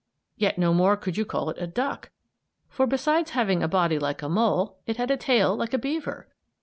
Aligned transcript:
Yet 0.35 0.57
no 0.57 0.73
more 0.73 0.97
could 0.97 1.15
you 1.15 1.25
call 1.25 1.51
it 1.51 1.61
a 1.61 1.67
duck; 1.67 2.09
for, 2.67 2.87
besides 2.87 3.29
having 3.29 3.61
a 3.61 3.67
body 3.67 3.99
like 3.99 4.23
a 4.23 4.29
mole, 4.29 4.79
it 4.87 4.97
had 4.97 5.11
a 5.11 5.15
tail 5.17 5.55
like 5.55 5.75
a 5.75 5.77
beaver. 5.77 6.27